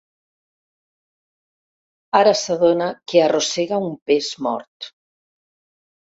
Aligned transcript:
Ara 2.19 2.31
s'adona 2.39 2.87
que 3.13 3.21
arrossega 3.25 3.79
un 3.89 3.93
pes 4.11 4.31
mort. 4.47 4.89